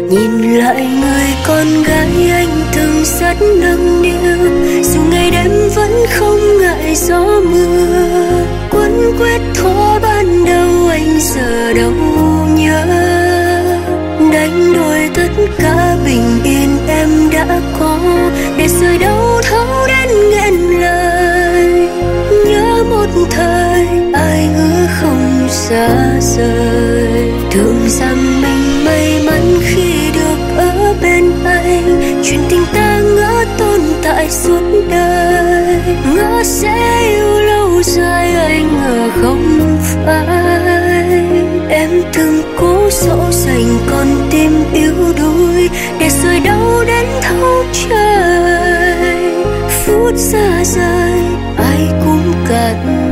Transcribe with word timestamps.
nhìn 0.00 0.54
lại 0.54 0.86
người 1.00 1.34
con 1.46 1.82
gái 1.82 2.30
anh 2.30 2.48
từng 2.76 3.04
rất 3.04 3.36
nâng 3.60 4.02
niu, 4.02 4.82
dù 4.82 5.00
ngày 5.10 5.30
đêm 5.30 5.50
vẫn 5.74 5.90
không 6.10 6.38
ngại 6.60 6.94
gió 6.94 7.40
mưa. 7.50 8.44
Quấn 8.70 9.12
quét 9.18 9.40
thuở 9.54 9.98
ban 10.02 10.44
đầu 10.44 10.88
anh 10.90 11.18
giờ 11.20 11.72
đâu 11.72 11.92
nhớ. 12.56 12.84
Đánh 14.32 14.72
đổi 14.74 15.10
tất 15.14 15.44
cả 15.58 15.96
bình 16.06 16.40
yên 16.44 16.78
em 16.88 17.30
đã 17.32 17.60
có, 17.80 17.98
để 18.58 18.68
rồi 18.68 18.98
đau 18.98 19.40
thấu 19.42 19.86
đến 19.86 20.30
nghẹn 20.30 20.54
lời. 20.80 21.88
Nhớ 22.46 22.84
một 22.90 23.26
thời 23.30 23.86
ai 24.12 24.46
hứa 24.46 24.86
không 25.00 25.48
xa 25.50 26.20
rời, 26.20 27.32
thương 27.50 27.80
rằng 27.88 28.23
tại 34.04 34.30
suốt 34.30 34.60
đời 34.90 35.80
ngỡ 36.14 36.42
sẽ 36.44 37.00
yêu 37.10 37.40
lâu 37.40 37.82
dài 37.82 38.34
anh 38.34 38.68
ngờ 38.76 39.10
không 39.22 39.78
phải 40.06 41.26
em 41.68 41.90
từng 42.12 42.42
cố 42.58 42.90
dỗ 42.90 43.30
dành 43.30 43.78
con 43.90 44.06
tim 44.30 44.64
yếu 44.72 45.12
đuối 45.18 45.68
để 46.00 46.08
rồi 46.22 46.40
đau 46.44 46.84
đến 46.86 47.06
thấu 47.22 47.64
trời 47.72 48.24
phút 49.86 50.14
xa 50.16 50.64
rời, 50.64 51.22
ai 51.56 51.88
cũng 52.04 52.32
cần. 52.48 53.03